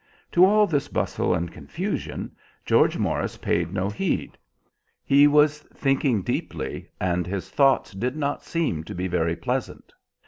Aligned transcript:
To 0.31 0.43
all 0.43 0.65
this 0.65 0.87
bustle 0.87 1.35
and 1.35 1.51
confusion 1.51 2.31
George 2.65 2.97
Morris 2.97 3.37
paid 3.37 3.71
no 3.71 3.87
heed. 3.87 4.35
He 5.05 5.27
was 5.27 5.59
thinking 5.59 6.23
deeply, 6.23 6.89
and 6.99 7.27
his 7.27 7.51
thoughts 7.51 7.91
did 7.91 8.15
not 8.15 8.41
seem 8.43 8.83
to 8.85 8.95
be 8.95 9.07
very 9.07 9.35
pleasant. 9.35 9.93